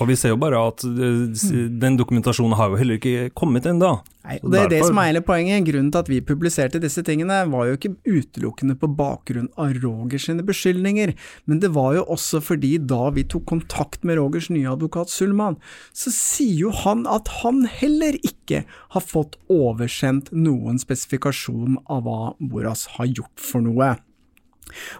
Og 0.00 0.08
vi 0.08 0.16
ser 0.16 0.32
jo 0.32 0.40
bare 0.40 0.60
at 0.70 0.84
eh, 0.86 1.42
den 1.82 1.98
dokumentasjonen 2.00 2.56
har 2.56 2.72
jo 2.72 2.80
heller 2.80 2.98
ikke 2.98 3.28
kommet 3.36 3.66
ennå. 3.68 3.98
Det 4.22 4.60
er 4.60 4.70
det 4.70 4.80
som 4.86 4.98
er 5.02 5.08
hele 5.10 5.22
poenget. 5.26 5.64
Grunnen 5.66 5.90
til 5.92 6.00
at 6.00 6.10
vi 6.10 6.20
publiserte 6.24 6.80
disse 6.82 7.02
tingene, 7.04 7.40
var 7.50 7.66
jo 7.68 7.76
ikke 7.76 7.92
utelukkende 8.06 8.76
på 8.78 8.88
bakgrunn 8.96 9.50
av 9.60 9.74
Roger 9.82 10.22
sine 10.22 10.44
beskyldninger, 10.46 11.12
men 11.50 11.62
det 11.62 11.72
var 11.74 11.96
jo 11.98 12.04
også 12.14 12.40
fordi 12.44 12.76
da 12.78 13.10
vi 13.16 13.26
tok 13.26 13.48
kontakt 13.50 14.06
med 14.06 14.20
Rogers 14.20 14.48
nye 14.52 14.70
advokat 14.70 15.10
Sulman, 15.12 15.58
så 15.92 16.14
sier 16.14 16.68
jo 16.68 16.72
han 16.84 17.04
at 17.10 17.28
han 17.42 17.64
heller 17.66 18.16
ikke 18.22 18.62
har 18.94 19.04
fått 19.04 19.36
oversendt 19.52 20.30
noen 20.32 20.78
spesifikasjon 20.80 21.80
av 21.90 22.06
hva 22.06 22.20
Boras 22.38 22.86
har 22.96 23.10
gjort 23.10 23.42
for 23.42 23.64
noe. 23.64 23.96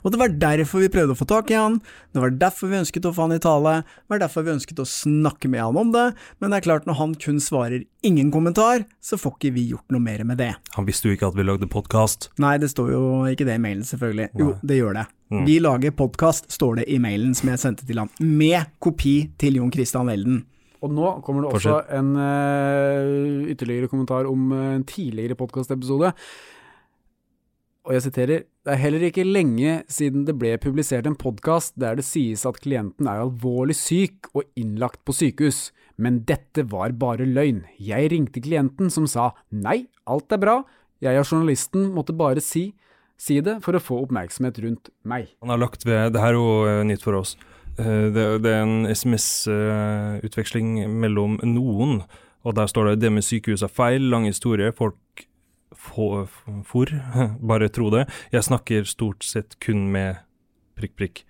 Og 0.02 0.12
det 0.12 0.20
var 0.20 0.34
derfor 0.42 0.82
vi 0.82 0.90
prøvde 0.92 1.14
å 1.14 1.18
få 1.18 1.26
tak 1.28 1.50
i 1.52 1.58
han, 1.58 1.78
det 2.12 2.22
var 2.22 2.34
derfor 2.40 2.70
vi 2.72 2.80
ønsket 2.80 3.06
å 3.08 3.14
få 3.14 3.26
han 3.26 3.36
i 3.36 3.40
tale, 3.42 3.74
det 3.84 4.14
var 4.14 4.22
derfor 4.24 4.46
vi 4.46 4.54
ønsket 4.54 4.82
å 4.82 4.88
snakke 4.88 5.50
med 5.52 5.64
han 5.64 5.78
om 5.80 5.94
det, 5.94 6.06
men 6.42 6.52
det 6.52 6.60
er 6.60 6.66
klart 6.68 6.88
når 6.88 6.98
han 7.00 7.16
kun 7.22 7.40
svarer 7.42 7.86
ingen 8.04 8.32
kommentar, 8.34 8.86
så 9.00 9.18
får 9.20 9.36
ikke 9.38 9.54
vi 9.56 9.66
gjort 9.72 9.94
noe 9.94 10.02
mer 10.02 10.24
med 10.28 10.42
det. 10.42 10.52
Han 10.76 10.88
visste 10.88 11.08
jo 11.08 11.16
ikke 11.16 11.32
at 11.32 11.38
vi 11.38 11.46
lagde 11.46 11.70
podkast. 11.70 12.30
Nei, 12.42 12.56
det 12.62 12.72
står 12.72 12.92
jo 12.94 13.02
ikke 13.30 13.48
det 13.48 13.58
i 13.58 13.62
mailen, 13.62 13.84
selvfølgelig. 13.86 14.30
Jo, 14.40 14.54
det 14.60 14.80
gjør 14.80 14.98
det. 15.00 15.08
Mm. 15.32 15.44
Vi 15.48 15.58
lager 15.64 15.94
podkast, 15.96 16.50
står 16.52 16.82
det 16.82 16.88
i 16.92 16.98
mailen 17.00 17.36
som 17.38 17.52
jeg 17.52 17.62
sendte 17.62 17.86
til 17.88 18.02
han, 18.02 18.10
med 18.20 18.74
kopi 18.82 19.16
til 19.40 19.62
Jon 19.62 19.72
Christian 19.72 20.12
Elden. 20.12 20.42
Og 20.82 20.90
nå 20.90 21.12
kommer 21.22 21.44
det 21.44 21.52
også 21.54 21.76
en 21.94 22.08
uh, 22.18 23.50
ytterligere 23.52 23.90
kommentar 23.90 24.26
om 24.26 24.50
en 24.56 24.82
tidligere 24.88 25.38
podkastepisode. 25.38 26.10
Og 27.82 27.96
jeg 27.96 28.04
siterer 28.04 28.44
Det 28.62 28.70
er 28.70 28.78
heller 28.78 29.02
ikke 29.08 29.24
lenge 29.26 29.80
siden 29.90 30.22
det 30.26 30.36
ble 30.38 30.52
publisert 30.62 31.06
en 31.08 31.16
podkast 31.18 31.74
der 31.80 31.96
det 31.98 32.04
sies 32.06 32.44
at 32.46 32.60
klienten 32.62 33.08
er 33.10 33.24
alvorlig 33.24 33.74
syk 33.74 34.28
og 34.36 34.44
innlagt 34.54 35.00
på 35.02 35.14
sykehus, 35.18 35.72
men 35.98 36.20
dette 36.28 36.62
var 36.70 36.94
bare 36.94 37.26
løgn. 37.26 37.64
Jeg 37.82 38.12
ringte 38.12 38.44
klienten 38.44 38.86
som 38.86 39.08
sa 39.10 39.32
nei, 39.50 39.90
alt 40.06 40.30
er 40.30 40.38
bra, 40.38 40.54
jeg 41.02 41.18
og 41.18 41.26
journalisten 41.26 41.90
måtte 41.96 42.14
bare 42.14 42.44
si, 42.44 42.68
si 43.18 43.40
det 43.42 43.56
for 43.66 43.74
å 43.74 43.82
få 43.82 43.98
oppmerksomhet 44.04 44.62
rundt 44.62 44.92
meg. 45.02 45.34
Han 45.42 45.50
har 45.50 45.64
lagt 45.64 45.82
ved 45.82 46.14
Det 46.14 46.22
her 46.22 46.36
er 46.36 46.38
jo 46.38 46.70
eh, 46.70 46.84
nytt 46.86 47.02
for 47.02 47.18
oss. 47.18 47.34
Eh, 47.82 48.14
det, 48.14 48.28
det 48.46 48.52
er 48.52 48.62
en 48.62 48.86
SMS-utveksling 48.86 50.84
mellom 51.02 51.40
noen, 51.42 52.04
og 52.46 52.54
der 52.54 52.70
står 52.70 52.92
det 52.92 53.00
'det 53.02 53.12
med 53.12 53.26
sykehus 53.26 53.62
er 53.62 53.74
feil', 53.74 54.10
lang 54.10 54.30
historie, 54.30 54.70
folk 54.70 54.94
for, 55.82 56.92
bare 57.50 57.70
tro 57.72 57.90
det. 57.94 58.06
Jeg 58.34 58.46
snakker 58.48 58.88
stort 58.88 59.26
sett 59.26 59.58
kun 59.62 59.88
med 59.92 60.22
prikk, 60.78 60.96
prikk. 60.98 61.22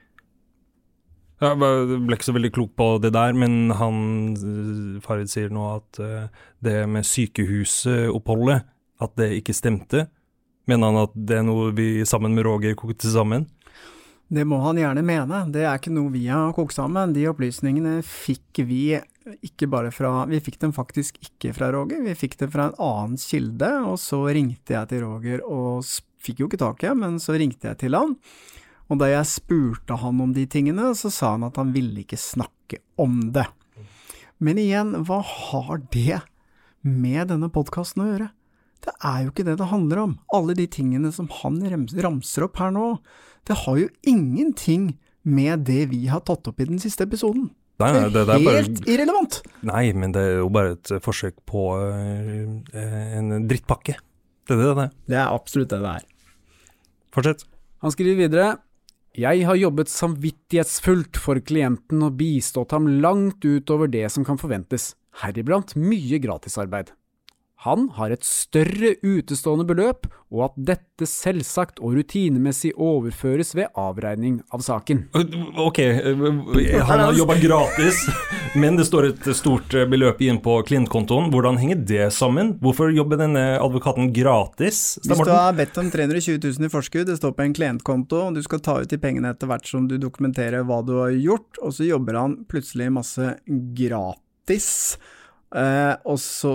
Jeg 1.43 1.59
ble 1.59 2.15
ikke 2.15 2.29
så 2.29 2.35
veldig 2.37 2.53
klok 2.55 2.75
på 2.79 2.87
det 3.03 3.11
der, 3.17 3.35
men 3.35 3.73
han, 3.75 3.97
eh, 4.39 5.01
Farid 5.03 5.31
sier 5.33 5.51
nå 5.51 5.65
at 5.73 5.99
eh, 5.99 6.29
det 6.63 6.77
med 6.87 7.07
sykehusoppholdet, 7.09 8.69
at 9.03 9.17
det 9.19 9.33
ikke 9.41 9.57
stemte. 9.57 10.07
Mener 10.71 10.93
han 10.93 11.01
at 11.01 11.17
det 11.19 11.41
er 11.41 11.49
noe 11.49 11.73
vi 11.75 12.05
sammen 12.07 12.37
med 12.37 12.47
Roger 12.47 12.77
kokte 12.79 13.11
sammen? 13.11 13.49
Det 14.33 14.47
må 14.49 14.63
han 14.65 14.79
gjerne 14.81 15.03
mene, 15.05 15.43
det 15.53 15.67
er 15.67 15.77
ikke 15.77 15.93
noe 15.93 16.09
vi 16.15 16.23
har 16.31 16.55
kokt 16.57 16.73
sammen. 16.73 17.13
De 17.13 17.27
opplysningene 17.29 17.99
fikk 18.07 18.63
vi 18.65 18.97
ikke 19.45 19.69
bare 19.71 19.91
fra 19.95 20.25
Vi 20.27 20.41
fikk 20.43 20.57
dem 20.63 20.73
faktisk 20.75 21.19
ikke 21.21 21.53
fra 21.55 21.69
Roger, 21.75 22.01
vi 22.01 22.15
fikk 22.17 22.39
dem 22.41 22.51
fra 22.51 22.71
en 22.71 22.79
annen 22.81 23.21
kilde, 23.21 23.69
og 23.85 23.99
så 24.01 24.23
ringte 24.33 24.73
jeg 24.73 24.89
til 24.89 25.05
Roger 25.05 25.45
og 25.45 25.85
fikk 26.25 26.41
jo 26.41 26.49
ikke 26.49 26.63
tak 26.63 26.81
i 26.81 26.89
ham, 26.89 27.03
men 27.05 27.21
så 27.21 27.37
ringte 27.37 27.69
jeg 27.69 27.83
til 27.83 27.99
han. 27.99 28.17
Og 28.89 29.03
da 29.03 29.11
jeg 29.11 29.29
spurte 29.29 29.99
han 30.01 30.23
om 30.25 30.33
de 30.33 30.47
tingene, 30.49 30.95
så 30.97 31.13
sa 31.13 31.35
han 31.35 31.45
at 31.47 31.61
han 31.61 31.75
ville 31.77 32.01
ikke 32.01 32.21
snakke 32.21 32.81
om 33.01 33.19
det. 33.37 33.47
Men 34.43 34.59
igjen, 34.59 34.95
hva 35.05 35.21
har 35.23 35.83
det 35.93 36.23
med 36.81 37.29
denne 37.31 37.53
podkasten 37.53 38.03
å 38.05 38.09
gjøre? 38.09 38.31
Det 38.83 38.97
er 39.07 39.21
jo 39.23 39.31
ikke 39.31 39.45
det 39.47 39.59
det 39.61 39.69
handler 39.71 40.01
om. 40.03 40.17
Alle 40.35 40.57
de 40.59 40.67
tingene 40.67 41.13
som 41.15 41.29
han 41.43 41.61
ramser 41.69 42.49
opp 42.49 42.59
her 42.59 42.73
nå, 42.75 42.97
det 43.49 43.59
har 43.65 43.81
jo 43.81 43.89
ingenting 44.07 44.93
med 45.23 45.67
det 45.67 45.87
vi 45.93 46.07
har 46.11 46.23
tatt 46.27 46.49
opp 46.51 46.63
i 46.63 46.69
den 46.69 46.81
siste 46.83 47.07
episoden. 47.07 47.51
Nei, 47.83 47.91
nei, 47.97 48.09
det, 48.15 48.25
Det 48.29 48.35
er 48.37 48.43
helt 48.61 48.81
bare 48.81 48.95
irrelevant! 48.95 49.39
Nei, 49.67 49.85
men 49.97 50.13
det 50.15 50.23
er 50.23 50.35
jo 50.43 50.49
bare 50.55 50.75
et 50.77 50.93
forsøk 51.03 51.41
på 51.49 51.65
eh, 51.83 53.17
en 53.19 53.47
drittpakke. 53.51 53.97
Det 54.47 54.55
er 54.55 54.61
det 54.61 54.69
det 54.77 54.85
er. 54.85 54.93
Det 55.11 55.19
er 55.19 55.33
absolutt 55.33 55.73
det 55.73 55.81
det 55.83 55.95
er. 55.97 56.07
Fortsett. 57.15 57.47
Han 57.83 57.93
skriver 57.95 58.21
videre 58.21 58.49
Jeg 59.19 59.45
har 59.49 59.59
jobbet 59.59 59.91
samvittighetsfullt 59.91 61.19
for 61.21 61.41
klienten 61.45 62.05
og 62.07 62.17
bistått 62.21 62.73
ham 62.77 62.87
langt 63.03 63.45
utover 63.45 63.91
det 63.91 64.07
som 64.15 64.25
kan 64.25 64.39
forventes, 64.41 64.93
heriblant 65.25 65.75
mye 65.77 66.21
gratisarbeid. 66.23 66.93
Han 67.63 67.85
har 67.95 68.11
et 68.11 68.25
større 68.27 68.97
utestående 69.07 69.63
beløp, 69.69 70.09
og 70.35 70.41
at 70.49 70.55
dette 70.73 71.07
selvsagt 71.07 71.79
og 71.79 71.95
rutinemessig 71.95 72.73
overføres 72.75 73.53
ved 73.55 73.71
avregning 73.79 74.41
av 74.51 74.65
saken. 74.67 75.05
Ok, 75.63 75.79
han 75.79 77.03
har 77.05 77.15
jobba 77.15 77.37
gratis, 77.39 78.01
men 78.59 78.81
det 78.81 78.89
står 78.89 79.13
et 79.13 79.31
stort 79.39 79.77
beløp 79.93 80.25
igjen 80.25 80.43
på 80.43 80.57
klientkontoen. 80.67 81.31
Hvordan 81.31 81.61
henger 81.63 81.87
det 81.93 82.11
sammen? 82.17 82.57
Hvorfor 82.65 82.91
jobber 82.91 83.23
denne 83.23 83.45
advokaten 83.61 84.11
gratis? 84.17 84.99
Hvis 85.07 85.23
du 85.23 85.31
har 85.31 85.55
bedt 85.55 85.79
om 85.79 85.95
320 85.95 86.43
000 86.43 86.67
i 86.67 86.75
forskudd, 86.75 87.07
det 87.13 87.21
står 87.21 87.39
på 87.39 87.47
en 87.47 87.57
klientkonto, 87.61 88.25
og 88.27 88.35
du 88.35 88.43
skal 88.43 88.65
ta 88.67 88.81
ut 88.83 88.91
de 88.91 88.99
pengene 88.99 89.31
etter 89.37 89.47
hvert 89.47 89.71
som 89.71 89.87
du 89.87 90.01
dokumenterer 90.03 90.67
hva 90.67 90.83
du 90.83 90.97
har 90.99 91.15
gjort, 91.15 91.63
og 91.63 91.79
så 91.79 91.87
jobber 91.87 92.25
han 92.25 92.41
plutselig 92.51 92.91
masse 92.99 93.37
gratis, 93.79 94.73
Uh, 95.53 95.99
og 96.09 96.17
så 96.17 96.55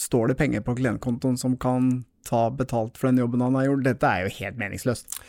står 0.00 0.32
det 0.32 0.38
penger 0.40 0.64
på 0.64 0.76
klientkontoen 0.78 1.36
som 1.40 1.58
kan 1.60 1.90
ta 2.28 2.46
betalt 2.52 2.98
for 2.98 3.10
den 3.10 3.20
jobben 3.22 3.44
han 3.44 3.58
har 3.58 3.68
gjort. 3.68 3.84
Dette 3.86 4.08
er 4.08 4.26
jo 4.26 4.34
helt 4.40 4.58
meningsløst. 4.60 5.20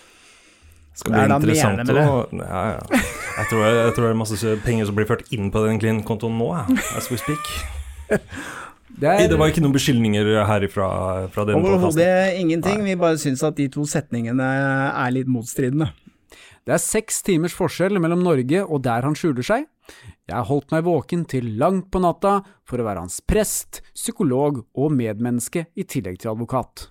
Skal 1.02 1.14
bli 1.16 1.24
interessant 1.24 1.92
å 1.94 2.00
ja, 2.36 2.62
ja. 2.74 2.80
Jeg, 2.92 3.46
tror, 3.48 3.62
jeg 3.64 3.94
tror 3.96 4.06
det 4.06 4.10
er 4.10 4.18
masse 4.20 4.56
penger 4.66 4.90
som 4.90 4.98
blir 4.98 5.08
ført 5.08 5.24
inn 5.32 5.48
på 5.54 5.62
den 5.64 5.80
klientkontoen 5.80 6.36
nå, 6.36 6.50
as 7.00 7.08
we 7.12 7.20
speak. 7.20 7.48
Det 8.92 9.08
er, 9.08 9.30
Det 9.32 9.38
var 9.40 9.48
ikke 9.54 9.64
noen 9.64 9.76
beskyldninger 9.76 10.28
herifra 10.50 10.88
fra 11.32 11.46
denne 11.48 11.64
podcasten. 11.64 12.02
Overhodet 12.04 12.42
ingenting, 12.42 12.84
vi 12.84 12.98
bare 13.00 13.20
syns 13.22 13.44
at 13.48 13.56
de 13.56 13.70
to 13.72 13.86
setningene 13.88 14.50
er 14.92 15.14
litt 15.16 15.32
motstridende. 15.32 15.94
Det 16.68 16.76
er 16.76 16.82
seks 16.84 17.24
timers 17.26 17.56
forskjell 17.58 17.98
mellom 18.04 18.22
Norge 18.22 18.66
og 18.68 18.84
der 18.86 19.08
han 19.08 19.16
skjuler 19.18 19.48
seg. 19.48 19.64
Jeg 20.32 20.40
har 20.40 20.48
holdt 20.48 20.72
meg 20.72 20.86
våken 20.88 21.26
til 21.28 21.50
langt 21.60 21.90
på 21.92 22.00
natta 22.00 22.38
for 22.64 22.80
å 22.80 22.88
være 22.88 23.04
hans 23.04 23.20
prest, 23.28 23.82
psykolog 23.92 24.62
og 24.80 24.94
medmenneske 24.96 25.66
i 25.76 25.84
tillegg 25.84 26.22
til 26.22 26.32
advokat. 26.32 26.88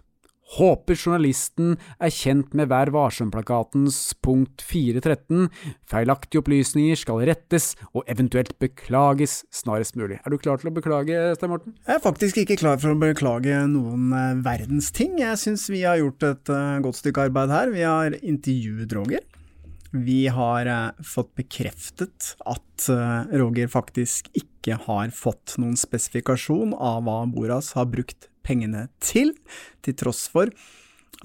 Håper 0.59 0.99
journalisten 0.99 1.76
er 2.02 2.12
kjent 2.12 2.52
med 2.59 2.68
Vær 2.68 2.90
varsom-plakatens 2.92 3.97
punkt 4.20 4.61
413, 4.66 5.47
feilaktige 5.88 6.42
opplysninger 6.42 7.00
skal 7.00 7.23
rettes 7.30 7.70
og 7.94 8.04
eventuelt 8.11 8.56
beklages 8.61 9.44
snarest 9.54 9.97
mulig. 9.97 10.18
Er 10.20 10.35
du 10.35 10.37
klar 10.42 10.61
til 10.61 10.68
å 10.68 10.76
beklage, 10.76 11.23
Stein 11.38 11.54
Morten? 11.54 11.78
Jeg 11.87 11.97
er 11.97 12.04
faktisk 12.04 12.42
ikke 12.42 12.61
klar 12.61 12.82
for 12.82 12.92
å 12.92 13.00
beklage 13.00 13.62
noen 13.73 14.11
eh, 14.12 14.40
verdens 14.44 14.92
ting. 14.92 15.16
Jeg 15.23 15.40
syns 15.40 15.70
vi 15.73 15.87
har 15.87 16.02
gjort 16.02 16.28
et 16.28 16.52
eh, 16.52 16.80
godt 16.85 17.00
stykke 17.00 17.30
arbeid 17.30 17.56
her. 17.56 17.73
Vi 17.73 17.87
har 17.87 18.20
intervjuet 18.20 18.99
Roger. 19.00 19.25
Vi 19.90 20.28
har 20.30 20.66
eh, 20.66 20.90
fått 21.02 21.32
bekreftet 21.35 22.35
at 22.47 22.88
eh, 22.92 23.32
Roger 23.40 23.70
faktisk 23.70 24.28
ikke 24.38 24.76
har 24.87 25.11
fått 25.14 25.56
noen 25.59 25.75
spesifikasjon 25.78 26.76
av 26.78 27.02
hva 27.06 27.25
Boras 27.30 27.73
har 27.75 27.88
brukt 27.90 28.28
pengene 28.47 28.87
til, 29.02 29.35
til 29.82 29.97
tross 29.99 30.28
for 30.30 30.52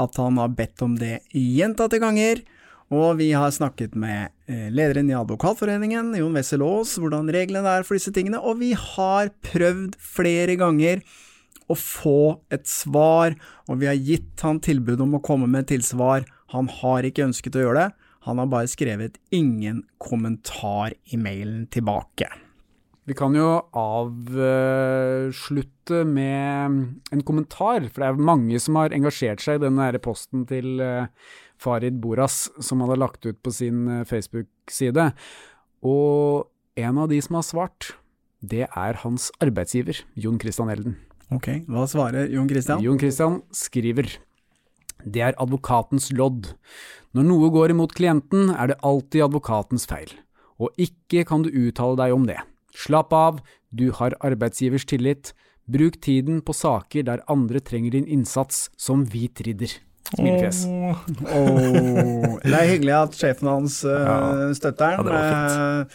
at 0.02 0.18
han 0.20 0.40
har 0.42 0.56
bedt 0.58 0.82
om 0.84 0.96
det 0.98 1.20
gjentatte 1.32 2.02
ganger. 2.02 2.42
Og 2.94 3.20
vi 3.20 3.32
har 3.38 3.54
snakket 3.54 3.94
med 3.98 4.34
eh, 4.50 4.68
lederen 4.74 5.10
i 5.10 5.18
Advokatforeningen, 5.18 6.16
Jon 6.18 6.36
Wessel 6.38 6.66
Aas, 6.66 6.96
hvordan 7.02 7.30
reglene 7.34 7.70
er 7.70 7.86
for 7.86 7.98
disse 7.98 8.14
tingene, 8.14 8.42
og 8.42 8.60
vi 8.62 8.74
har 8.78 9.30
prøvd 9.46 9.98
flere 10.02 10.58
ganger 10.62 11.06
å 11.70 11.78
få 11.78 12.42
et 12.54 12.66
svar, 12.70 13.38
og 13.70 13.82
vi 13.82 13.90
har 13.90 13.98
gitt 13.98 14.42
han 14.46 14.62
tilbud 14.62 15.02
om 15.06 15.18
å 15.18 15.24
komme 15.26 15.50
med 15.50 15.66
et 15.66 15.76
tilsvar. 15.76 16.26
Han 16.54 16.70
har 16.82 17.06
ikke 17.06 17.26
ønsket 17.26 17.58
å 17.58 17.66
gjøre 17.66 17.86
det. 17.88 18.05
Han 18.26 18.42
har 18.42 18.50
bare 18.50 18.68
skrevet 18.70 19.20
ingen 19.36 19.84
kommentar 20.02 20.94
i 21.14 21.18
mailen 21.18 21.68
tilbake. 21.70 22.26
Vi 23.06 23.14
kan 23.14 23.36
jo 23.38 23.62
avslutte 23.78 24.86
med 26.10 26.72
en 27.14 27.22
kommentar, 27.22 27.86
for 27.94 28.02
det 28.02 28.08
er 28.08 28.18
mange 28.32 28.58
som 28.62 28.76
har 28.82 28.90
engasjert 28.98 29.42
seg 29.46 29.62
i 29.62 29.70
her 29.78 29.98
posten 30.02 30.42
til 30.50 30.82
eh, 30.82 31.06
Farid 31.62 32.02
Boras, 32.02 32.50
som 32.58 32.82
han 32.82 32.90
har 32.96 33.04
lagt 33.04 33.22
ut 33.30 33.38
på 33.46 33.52
sin 33.54 33.86
eh, 34.00 34.08
Facebook-side. 34.10 35.14
Og 35.86 36.50
en 36.82 36.98
av 36.98 37.10
de 37.14 37.22
som 37.22 37.36
har 37.38 37.46
svart, 37.46 37.94
det 38.42 38.66
er 38.66 38.94
hans 39.06 39.30
arbeidsgiver, 39.38 40.02
Jon 40.18 40.42
Christian 40.42 40.74
Elden. 40.74 40.98
Ok, 41.34 41.62
hva 41.70 41.86
svarer 41.90 42.26
Jon 42.34 42.50
Christian? 42.50 42.82
Jon 42.82 42.98
Christian 43.02 43.42
skriver 43.54 44.10
Det 45.06 45.22
er 45.22 45.38
advokatens 45.42 46.12
lodd. 46.18 46.52
Når 47.16 47.24
noe 47.30 47.50
går 47.54 47.72
imot 47.76 47.94
klienten, 47.96 48.50
er 48.58 48.68
det 48.74 48.80
alltid 48.84 49.24
advokatens 49.30 49.86
feil, 49.88 50.10
og 50.60 50.74
ikke 50.82 51.24
kan 51.30 51.44
du 51.46 51.50
uttale 51.54 51.96
deg 52.02 52.14
om 52.16 52.26
det. 52.28 52.40
Slapp 52.76 53.14
av, 53.16 53.40
du 53.72 53.92
har 53.96 54.16
arbeidsgivers 54.26 54.86
tillit. 54.90 55.34
Bruk 55.66 55.96
tiden 56.04 56.42
på 56.46 56.54
saker 56.54 57.06
der 57.08 57.24
andre 57.32 57.60
trenger 57.64 57.92
din 57.96 58.06
innsats, 58.06 58.70
som 58.78 59.06
hvit 59.10 59.40
ridder. 59.48 59.72
Smilefjes. 60.16 60.66
Åh, 61.26 62.36
det 62.44 62.54
er 62.54 62.68
hyggelig 62.70 62.94
at 63.00 63.16
sjefen 63.18 63.50
hans 63.50 63.80
uh, 63.88 63.96
Ja. 64.06 64.54
støtter 64.54 64.92
Ja, 64.92 64.98
han. 64.98 65.06
det 65.06 65.14
var 65.16 65.82
Eh, 65.82 65.86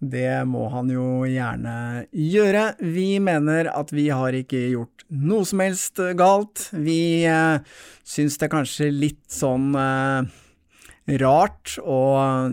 det 0.00 0.44
må 0.48 0.66
han 0.72 0.90
jo 0.92 1.24
gjerne 1.28 2.06
gjøre. 2.10 2.64
Vi 2.82 3.18
mener 3.22 3.70
at 3.72 3.92
vi 3.94 4.08
har 4.12 4.36
ikke 4.36 4.60
gjort 4.74 5.04
noe 5.14 5.46
som 5.48 5.62
helst 5.62 6.00
galt. 6.18 6.68
Vi 6.72 7.24
eh, 7.28 7.60
syns 8.04 8.38
det 8.40 8.48
er 8.48 8.54
kanskje 8.56 8.90
litt 8.92 9.22
sånn 9.32 9.72
eh, 9.78 10.32
rart 11.20 11.76
å 11.84 12.00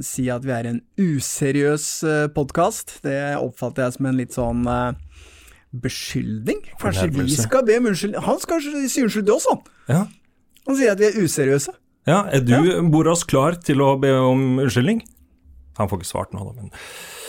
si 0.04 0.28
at 0.32 0.44
vi 0.46 0.56
er 0.56 0.70
en 0.70 0.82
useriøs 1.00 1.88
eh, 2.04 2.26
podkast. 2.36 3.00
Det 3.06 3.20
oppfatter 3.40 3.88
jeg 3.88 3.98
som 3.98 4.10
en 4.10 4.20
litt 4.20 4.36
sånn 4.36 4.66
eh, 4.68 4.90
beskyldning. 5.72 6.66
Kanskje 6.82 7.10
vi 7.16 7.30
skal 7.38 7.66
be 7.68 7.80
om 7.80 7.88
unnskyldning. 7.92 8.26
Han 8.28 8.42
skal 8.44 8.60
kanskje 8.60 8.92
si 8.92 9.06
unnskyld 9.06 9.30
til 9.30 9.38
oss, 9.38 9.48
han. 9.52 9.64
Ja. 9.92 10.04
Han 10.68 10.78
sier 10.78 10.94
at 10.94 11.02
vi 11.02 11.10
er 11.10 11.24
useriøse. 11.24 11.74
ja, 12.10 12.26
er 12.30 12.44
du, 12.46 12.58
Boras, 12.92 13.24
klar 13.24 13.58
til 13.60 13.82
å 13.82 13.96
be 14.02 14.12
om 14.20 14.60
unnskyldning? 14.62 15.02
Han 15.80 15.88
får 15.90 16.02
ikke 16.02 16.10
svart 16.10 16.34
nå, 16.36 16.44
da, 16.44 16.52
men 16.58 16.72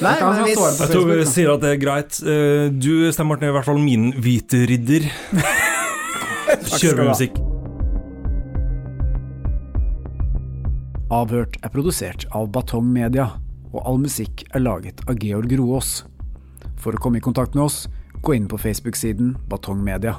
Nei, 0.02 0.14
men 0.18 0.40
hvis, 0.48 0.58
Jeg 0.80 0.90
tror 0.90 1.06
vi 1.12 1.18
sier 1.30 1.52
at 1.52 1.62
det 1.62 1.70
er 1.76 1.80
greit. 1.82 2.18
Eh, 2.26 2.66
Du, 2.74 2.90
Stein 3.14 3.28
Martin, 3.30 3.46
er 3.48 3.52
i 3.54 3.56
hvert 3.58 3.68
fall 3.68 3.78
min 3.80 4.10
hvite 4.18 4.64
ridder. 4.70 5.06
Kjør 6.52 6.78
Kjører 6.82 7.02
vi 7.02 7.08
musikk? 7.12 7.40
Avhørt 11.12 11.58
er 11.60 11.72
produsert 11.72 12.24
av 12.32 12.48
Batong 12.54 12.86
Media, 12.88 13.28
og 13.72 13.82
all 13.88 13.98
musikk 14.00 14.46
er 14.56 14.64
laget 14.64 15.02
av 15.08 15.20
Georg 15.20 15.52
Roaas. 15.60 16.02
For 16.80 16.96
å 16.96 17.00
komme 17.02 17.20
i 17.20 17.24
kontakt 17.24 17.54
med 17.54 17.66
oss, 17.68 17.84
gå 18.24 18.34
inn 18.36 18.48
på 18.48 18.58
Facebook-siden 18.60 19.34
Batong 19.52 19.82
Media. 19.84 20.16